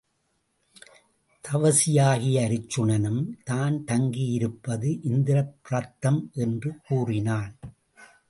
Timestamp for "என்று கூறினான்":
6.37-7.53